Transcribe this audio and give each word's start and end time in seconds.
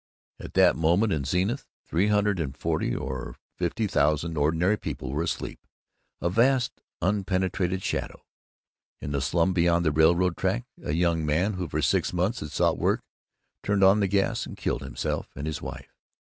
At 0.39 0.55
that 0.55 0.75
moment 0.75 1.13
in 1.13 1.25
Zenith, 1.25 1.67
three 1.85 2.07
hundred 2.07 2.39
and 2.39 2.57
forty 2.57 2.95
or 2.95 3.35
fifty 3.57 3.85
thousand 3.85 4.35
Ordinary 4.35 4.75
People 4.75 5.11
were 5.11 5.21
asleep, 5.21 5.59
a 6.19 6.27
vast 6.27 6.81
unpenetrated 7.03 7.83
shadow. 7.83 8.25
In 8.99 9.11
the 9.11 9.21
slum 9.21 9.53
beyond 9.53 9.85
the 9.85 9.91
railroad 9.91 10.37
tracks, 10.37 10.65
a 10.83 10.93
young 10.95 11.23
man 11.23 11.53
who 11.53 11.69
for 11.69 11.83
six 11.83 12.13
months 12.13 12.39
had 12.39 12.51
sought 12.51 12.79
work 12.79 13.03
turned 13.61 13.83
on 13.83 13.99
the 13.99 14.07
gas 14.07 14.47
and 14.47 14.57
killed 14.57 14.81
himself 14.81 15.29
and 15.35 15.45
his 15.45 15.61
wife. 15.61 15.93